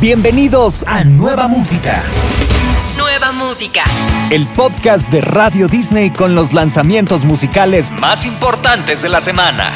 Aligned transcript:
Bienvenidos 0.00 0.84
a 0.86 1.02
Nueva 1.02 1.48
Música. 1.48 2.04
Nueva 2.96 3.32
Música. 3.32 3.82
El 4.30 4.46
podcast 4.46 5.08
de 5.08 5.20
Radio 5.20 5.66
Disney 5.66 6.10
con 6.12 6.36
los 6.36 6.52
lanzamientos 6.52 7.24
musicales 7.24 7.90
más 7.90 8.24
importantes 8.24 9.02
de 9.02 9.08
la 9.08 9.20
semana. 9.20 9.72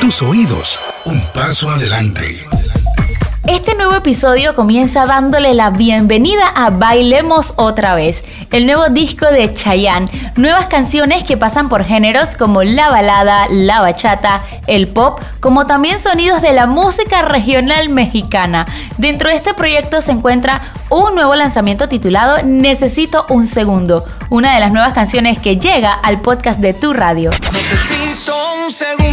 Tus 0.00 0.22
oídos, 0.22 0.78
un 1.04 1.20
paso 1.34 1.70
adelante. 1.70 2.46
Este 3.46 3.76
nuevo 3.76 3.94
episodio 3.94 4.56
comienza 4.56 5.06
dándole 5.06 5.54
la 5.54 5.70
bienvenida 5.70 6.48
a 6.48 6.70
Bailemos 6.70 7.54
otra 7.56 7.94
vez, 7.94 8.24
el 8.50 8.66
nuevo 8.66 8.88
disco 8.88 9.26
de 9.26 9.54
Chayanne. 9.54 10.32
Nuevas 10.34 10.66
canciones 10.66 11.22
que 11.22 11.36
pasan 11.36 11.68
por 11.68 11.84
géneros 11.84 12.36
como 12.36 12.64
la 12.64 12.90
balada, 12.90 13.46
la 13.48 13.80
bachata, 13.80 14.42
el 14.66 14.88
pop, 14.88 15.20
como 15.38 15.64
también 15.64 16.00
sonidos 16.00 16.42
de 16.42 16.54
la 16.54 16.66
música 16.66 17.22
regional 17.22 17.88
mexicana. 17.88 18.66
Dentro 18.98 19.28
de 19.28 19.36
este 19.36 19.54
proyecto 19.54 20.00
se 20.00 20.10
encuentra 20.10 20.72
un 20.90 21.14
nuevo 21.14 21.36
lanzamiento 21.36 21.88
titulado 21.88 22.42
Necesito 22.42 23.26
un 23.28 23.46
segundo, 23.46 24.04
una 24.28 24.54
de 24.54 24.60
las 24.60 24.72
nuevas 24.72 24.92
canciones 24.92 25.38
que 25.38 25.56
llega 25.56 25.92
al 25.92 26.20
podcast 26.20 26.58
de 26.58 26.74
tu 26.74 26.92
radio. 26.92 27.30
Necesito 27.52 28.34
un 28.64 28.72
segundo 28.72 29.05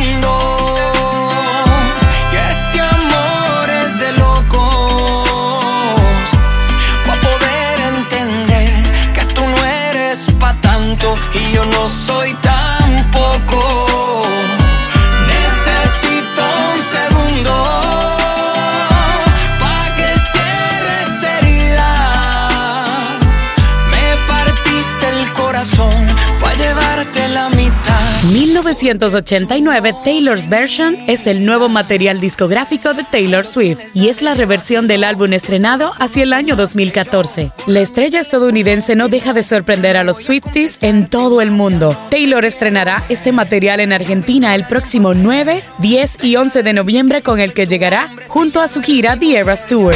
llevarte 27.14 27.28
la 27.34 27.50
mitad. 27.50 28.24
1989 28.32 29.96
Taylor's 30.04 30.48
Version 30.48 30.98
es 31.08 31.28
el 31.28 31.46
nuevo 31.46 31.70
material 31.70 32.20
discográfico 32.20 32.94
de 32.94 33.04
Taylor 33.04 33.46
Swift 33.46 33.80
y 33.94 34.08
es 34.08 34.22
la 34.22 34.34
reversión 34.34 34.88
del 34.88 35.04
álbum 35.04 35.34
estrenado 35.34 35.91
hacia 36.00 36.24
el 36.24 36.34
año 36.34 36.56
2014. 36.56 37.52
La 37.68 37.82
estrella 37.82 38.20
estadounidense 38.20 38.96
no 38.96 39.10
deja 39.10 39.34
de 39.34 39.44
sorprender 39.44 39.98
a 39.98 40.04
los 40.04 40.24
Swifties 40.24 40.78
en 40.82 41.08
todo 41.08 41.41
el 41.41 41.52
mundo. 41.52 41.98
Taylor 42.10 42.46
estrenará 42.46 43.04
este 43.10 43.32
material 43.32 43.80
en 43.80 43.94
Argentina 43.94 44.56
el 44.56 44.66
próximo 44.66 45.14
9, 45.14 45.64
10 45.80 46.24
y 46.24 46.36
11 46.36 46.64
de 46.64 46.74
noviembre 46.74 47.22
con 47.22 47.40
el 47.40 47.54
que 47.54 47.68
llegará 47.68 48.10
junto 48.28 48.62
a 48.62 48.68
su 48.68 48.82
gira 48.82 49.18
The 49.18 49.38
Eras 49.38 49.68
Tour. 49.68 49.96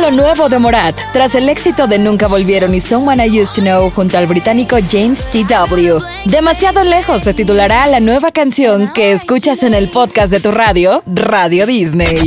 Lo 0.00 0.10
nuevo 0.10 0.48
de 0.48 0.58
Morat. 0.58 0.94
Tras 1.12 1.34
el 1.34 1.48
éxito 1.48 1.86
de 1.86 1.98
Nunca 1.98 2.28
Volvieron 2.28 2.74
y 2.74 2.80
Someone 2.80 3.26
I 3.26 3.40
Used 3.40 3.54
to 3.54 3.62
Know 3.62 3.90
junto 3.90 4.18
al 4.18 4.26
británico 4.26 4.76
James 4.88 5.26
T.W. 5.30 5.98
Demasiado 6.26 6.84
lejos 6.84 7.22
se 7.22 7.34
titulará 7.34 7.86
la 7.86 7.98
nueva 8.00 8.30
canción 8.30 8.92
que 8.92 9.12
escuchas 9.12 9.62
en 9.62 9.74
el 9.74 9.88
podcast 9.88 10.30
de 10.30 10.40
tu 10.40 10.50
radio, 10.52 11.02
Radio 11.06 11.66
Disney. 11.66 12.18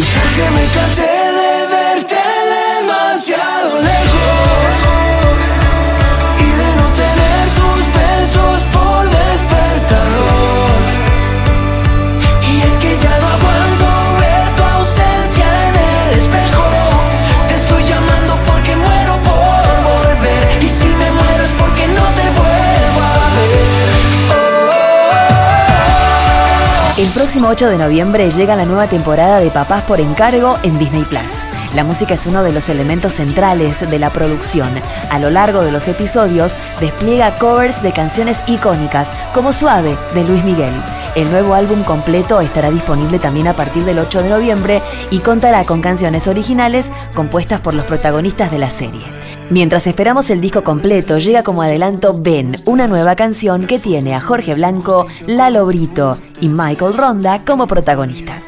Próximo 27.29 27.49
8 27.49 27.69
de 27.69 27.77
noviembre 27.77 28.31
llega 28.31 28.55
la 28.55 28.65
nueva 28.65 28.87
temporada 28.87 29.39
de 29.39 29.51
Papás 29.51 29.83
por 29.83 29.99
encargo 29.99 30.57
en 30.63 30.79
Disney 30.79 31.03
Plus. 31.03 31.45
La 31.75 31.83
música 31.83 32.15
es 32.15 32.25
uno 32.25 32.41
de 32.41 32.51
los 32.51 32.69
elementos 32.69 33.13
centrales 33.13 33.87
de 33.87 33.99
la 33.99 34.09
producción. 34.09 34.67
A 35.11 35.19
lo 35.19 35.29
largo 35.29 35.61
de 35.61 35.71
los 35.71 35.87
episodios 35.87 36.57
despliega 36.79 37.37
covers 37.37 37.83
de 37.83 37.91
canciones 37.91 38.41
icónicas 38.47 39.11
como 39.31 39.53
Suave 39.53 39.95
de 40.15 40.23
Luis 40.23 40.43
Miguel. 40.43 40.73
El 41.15 41.29
nuevo 41.29 41.53
álbum 41.53 41.83
completo 41.83 42.41
estará 42.41 42.71
disponible 42.71 43.19
también 43.19 43.47
a 43.47 43.55
partir 43.55 43.85
del 43.85 43.99
8 43.99 44.23
de 44.23 44.29
noviembre 44.29 44.81
y 45.11 45.19
contará 45.19 45.65
con 45.65 45.83
canciones 45.83 46.25
originales 46.27 46.91
compuestas 47.13 47.59
por 47.59 47.75
los 47.75 47.85
protagonistas 47.85 48.49
de 48.49 48.57
la 48.57 48.71
serie. 48.71 49.05
Mientras 49.49 49.87
esperamos 49.87 50.29
el 50.29 50.41
disco 50.41 50.63
completo, 50.63 51.17
llega 51.17 51.41
como 51.41 51.63
adelanto 51.63 52.15
Ben, 52.15 52.57
una 52.65 52.87
nueva 52.87 53.15
canción 53.15 53.65
que 53.65 53.79
tiene 53.79 54.13
a 54.13 54.21
Jorge 54.21 54.53
Blanco, 54.53 55.07
Lalo 55.25 55.65
Brito 55.65 56.19
y 56.39 56.49
Michael 56.49 56.95
Ronda 56.95 57.43
como 57.43 57.65
protagonistas. 57.65 58.47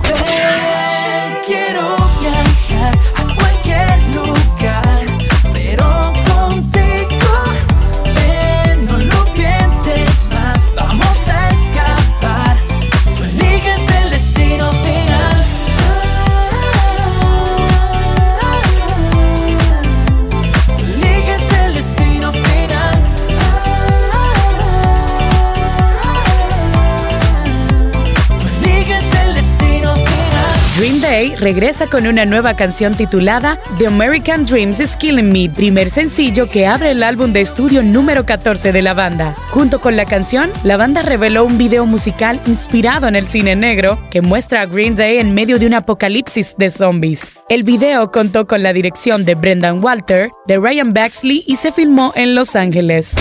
Regresa 31.41 31.87
con 31.87 32.07
una 32.07 32.23
nueva 32.25 32.55
canción 32.55 32.95
titulada 32.95 33.59
The 33.79 33.87
American 33.87 34.45
Dreams 34.45 34.79
is 34.79 34.95
Killing 34.95 35.33
Me, 35.33 35.49
primer 35.49 35.89
sencillo 35.89 36.47
que 36.47 36.67
abre 36.67 36.91
el 36.91 37.03
álbum 37.03 37.33
de 37.33 37.41
estudio 37.41 37.81
número 37.81 38.25
14 38.25 38.71
de 38.71 38.81
la 38.81 38.93
banda. 38.93 39.35
Junto 39.49 39.81
con 39.81 39.97
la 39.97 40.05
canción, 40.05 40.51
la 40.63 40.77
banda 40.77 41.01
reveló 41.01 41.43
un 41.43 41.57
video 41.57 41.85
musical 41.85 42.39
inspirado 42.45 43.07
en 43.07 43.15
el 43.15 43.27
cine 43.27 43.55
negro 43.55 43.99
que 44.11 44.21
muestra 44.21 44.61
a 44.61 44.65
Green 44.67 44.95
Day 44.95 45.17
en 45.17 45.33
medio 45.33 45.57
de 45.57 45.65
un 45.65 45.73
apocalipsis 45.73 46.55
de 46.57 46.69
zombies. 46.69 47.33
El 47.49 47.63
video 47.63 48.11
contó 48.11 48.45
con 48.45 48.61
la 48.61 48.71
dirección 48.71 49.25
de 49.25 49.33
Brendan 49.33 49.83
Walter, 49.83 50.29
de 50.45 50.57
Ryan 50.57 50.93
Baxley 50.93 51.43
y 51.47 51.55
se 51.55 51.71
filmó 51.71 52.13
en 52.15 52.35
Los 52.35 52.55
Ángeles. 52.55 53.15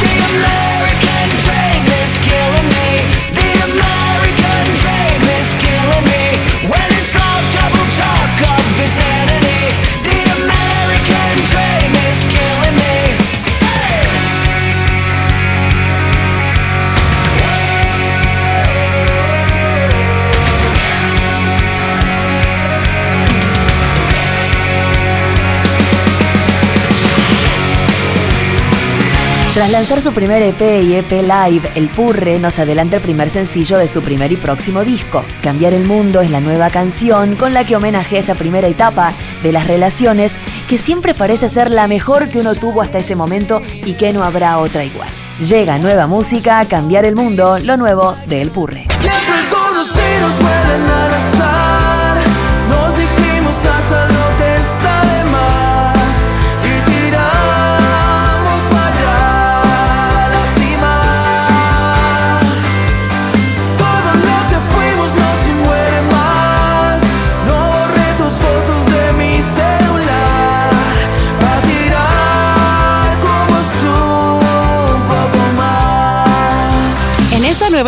Tras 29.54 29.70
lanzar 29.72 30.00
su 30.00 30.12
primer 30.12 30.42
EP 30.42 30.60
y 30.60 30.94
EP 30.94 31.10
Live, 31.10 31.72
El 31.74 31.88
Purre 31.88 32.38
nos 32.38 32.60
adelanta 32.60 32.96
el 32.96 33.02
primer 33.02 33.30
sencillo 33.30 33.78
de 33.78 33.88
su 33.88 34.00
primer 34.00 34.30
y 34.30 34.36
próximo 34.36 34.84
disco. 34.84 35.24
Cambiar 35.42 35.74
el 35.74 35.84
mundo 35.84 36.20
es 36.20 36.30
la 36.30 36.40
nueva 36.40 36.70
canción 36.70 37.34
con 37.34 37.52
la 37.52 37.64
que 37.64 37.74
homenajea 37.74 38.20
esa 38.20 38.36
primera 38.36 38.68
etapa 38.68 39.12
de 39.42 39.50
las 39.50 39.66
relaciones 39.66 40.34
que 40.68 40.78
siempre 40.78 41.14
parece 41.14 41.48
ser 41.48 41.68
la 41.72 41.88
mejor 41.88 42.28
que 42.28 42.38
uno 42.38 42.54
tuvo 42.54 42.80
hasta 42.80 42.98
ese 42.98 43.16
momento 43.16 43.60
y 43.84 43.94
que 43.94 44.12
no 44.12 44.22
habrá 44.22 44.56
otra 44.58 44.84
igual. 44.84 45.08
Llega 45.40 45.78
nueva 45.78 46.06
música, 46.06 46.64
Cambiar 46.66 47.04
el 47.04 47.16
mundo, 47.16 47.58
lo 47.58 47.76
nuevo 47.76 48.16
de 48.26 48.42
El 48.42 48.50
Purre. 48.50 48.86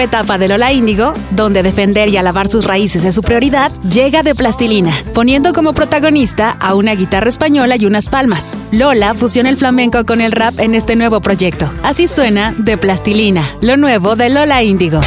Etapa 0.01 0.39
de 0.39 0.49
Lola 0.49 0.73
Índigo, 0.73 1.13
donde 1.31 1.63
defender 1.63 2.09
y 2.09 2.17
alabar 2.17 2.49
sus 2.49 2.65
raíces 2.65 3.05
es 3.05 3.15
su 3.15 3.23
prioridad, 3.23 3.71
llega 3.83 4.23
de 4.23 4.35
plastilina, 4.35 4.95
poniendo 5.15 5.53
como 5.53 5.75
protagonista 5.75 6.57
a 6.61 6.75
una 6.75 6.95
guitarra 6.95 7.29
española 7.29 7.77
y 7.77 7.87
unas 7.87 8.09
palmas. 8.09 8.57
Lola 8.71 9.15
fusiona 9.15 9.51
el 9.51 9.57
flamenco 9.57 10.05
con 10.05 10.21
el 10.21 10.33
rap 10.33 10.59
en 10.59 10.75
este 10.75 10.97
nuevo 10.97 11.21
proyecto. 11.21 11.71
Así 11.83 12.09
suena 12.09 12.55
de 12.57 12.79
plastilina, 12.79 13.51
lo 13.61 13.77
nuevo 13.77 14.17
de 14.17 14.31
Lola 14.31 14.63
Índigo. 14.63 15.01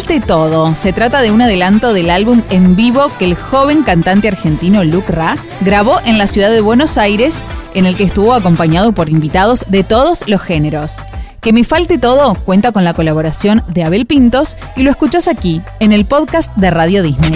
Falte 0.00 0.20
todo. 0.20 0.74
Se 0.74 0.92
trata 0.92 1.20
de 1.20 1.30
un 1.30 1.42
adelanto 1.42 1.92
del 1.92 2.08
álbum 2.10 2.42
en 2.48 2.74
vivo 2.74 3.08
que 3.18 3.26
el 3.26 3.34
joven 3.34 3.82
cantante 3.82 4.28
argentino 4.28 4.82
Luke 4.82 5.12
Ra 5.12 5.36
grabó 5.60 6.00
en 6.06 6.16
la 6.16 6.26
ciudad 6.26 6.50
de 6.50 6.62
Buenos 6.62 6.96
Aires, 6.96 7.44
en 7.74 7.84
el 7.84 7.96
que 7.96 8.04
estuvo 8.04 8.32
acompañado 8.32 8.92
por 8.92 9.10
invitados 9.10 9.66
de 9.68 9.84
todos 9.84 10.26
los 10.26 10.40
géneros. 10.40 11.04
Que 11.42 11.52
me 11.52 11.64
falte 11.64 11.98
todo 11.98 12.34
cuenta 12.34 12.72
con 12.72 12.84
la 12.84 12.94
colaboración 12.94 13.62
de 13.68 13.84
Abel 13.84 14.06
Pintos 14.06 14.56
y 14.74 14.84
lo 14.84 14.90
escuchas 14.90 15.28
aquí, 15.28 15.60
en 15.80 15.92
el 15.92 16.06
podcast 16.06 16.50
de 16.56 16.70
Radio 16.70 17.02
Disney. 17.02 17.32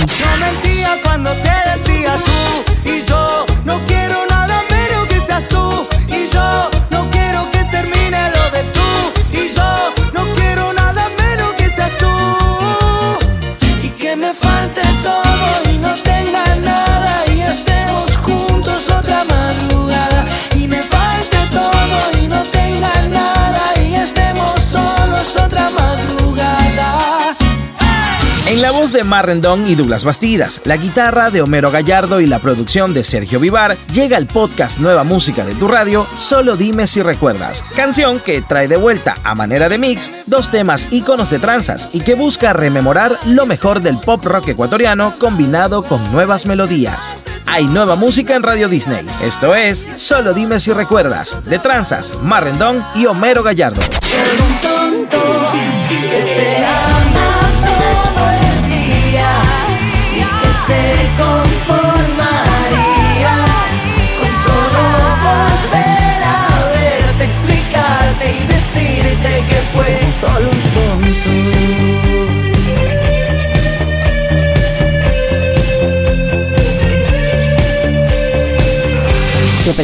De 28.92 29.02
Marrendón 29.02 29.68
y 29.68 29.76
Douglas 29.76 30.04
Bastidas, 30.04 30.60
la 30.64 30.76
guitarra 30.76 31.30
de 31.30 31.40
Homero 31.40 31.70
Gallardo 31.70 32.20
y 32.20 32.26
la 32.26 32.38
producción 32.38 32.92
de 32.92 33.02
Sergio 33.02 33.40
Vivar, 33.40 33.76
llega 33.92 34.18
el 34.18 34.26
podcast 34.26 34.78
Nueva 34.78 35.04
Música 35.04 35.44
de 35.44 35.54
tu 35.54 35.68
radio, 35.68 36.06
Solo 36.18 36.56
dime 36.56 36.86
si 36.86 37.00
recuerdas, 37.00 37.64
canción 37.76 38.20
que 38.20 38.42
trae 38.42 38.68
de 38.68 38.76
vuelta 38.76 39.14
a 39.24 39.34
manera 39.34 39.68
de 39.68 39.78
mix 39.78 40.12
dos 40.26 40.50
temas 40.50 40.88
íconos 40.90 41.30
de 41.30 41.38
tranzas 41.38 41.88
y 41.92 42.00
que 42.00 42.14
busca 42.14 42.52
rememorar 42.52 43.18
lo 43.26 43.46
mejor 43.46 43.80
del 43.80 43.98
pop 43.98 44.24
rock 44.24 44.48
ecuatoriano 44.48 45.14
combinado 45.18 45.82
con 45.82 46.12
nuevas 46.12 46.44
melodías. 46.46 47.16
Hay 47.46 47.66
nueva 47.66 47.96
música 47.96 48.34
en 48.34 48.42
Radio 48.42 48.68
Disney. 48.68 49.06
Esto 49.22 49.54
es 49.54 49.86
Solo 49.96 50.34
dime 50.34 50.58
si 50.58 50.72
recuerdas, 50.72 51.38
de 51.44 51.58
tranzas, 51.58 52.14
Marrendón 52.22 52.84
y 52.94 53.06
Homero 53.06 53.42
Gallardo. 53.42 53.80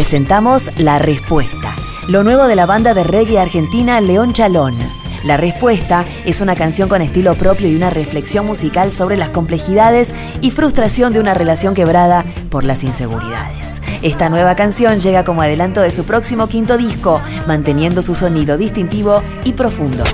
Presentamos 0.00 0.70
La 0.78 0.98
Respuesta, 0.98 1.76
lo 2.08 2.24
nuevo 2.24 2.46
de 2.46 2.56
la 2.56 2.64
banda 2.64 2.94
de 2.94 3.04
reggae 3.04 3.38
argentina 3.38 4.00
León 4.00 4.32
Chalón. 4.32 4.78
La 5.24 5.36
respuesta 5.36 6.06
es 6.24 6.40
una 6.40 6.56
canción 6.56 6.88
con 6.88 7.02
estilo 7.02 7.34
propio 7.34 7.68
y 7.68 7.76
una 7.76 7.90
reflexión 7.90 8.46
musical 8.46 8.92
sobre 8.92 9.18
las 9.18 9.28
complejidades 9.28 10.14
y 10.40 10.52
frustración 10.52 11.12
de 11.12 11.20
una 11.20 11.34
relación 11.34 11.74
quebrada 11.74 12.24
por 12.48 12.64
las 12.64 12.82
inseguridades. 12.82 13.82
Esta 14.00 14.30
nueva 14.30 14.56
canción 14.56 15.00
llega 15.00 15.22
como 15.22 15.42
adelanto 15.42 15.82
de 15.82 15.90
su 15.90 16.04
próximo 16.04 16.46
quinto 16.46 16.78
disco, 16.78 17.20
manteniendo 17.46 18.00
su 18.00 18.14
sonido 18.14 18.56
distintivo 18.56 19.22
y 19.44 19.52
profundo. 19.52 20.04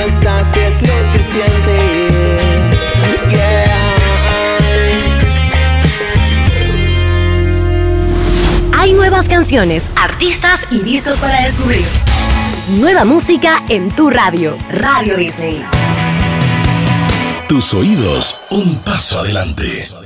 Estás, 0.00 0.50
¿qué 0.50 0.66
es 0.66 0.82
lo 0.82 1.12
que 1.12 1.18
sientes? 1.30 2.10
Hay 8.72 8.94
nuevas 8.94 9.28
canciones, 9.28 9.90
artistas 9.94 10.68
y 10.70 10.78
discos 10.78 11.18
para 11.18 11.42
descubrir. 11.44 11.84
Nueva 12.78 13.04
música 13.04 13.62
en 13.68 13.90
tu 13.90 14.08
radio, 14.08 14.56
Radio 14.70 15.16
Disney. 15.16 15.62
Tus 17.48 17.74
oídos, 17.74 18.40
un 18.50 18.78
paso 18.78 19.18
adelante. 19.18 19.99